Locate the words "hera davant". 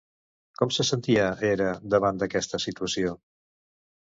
1.49-2.25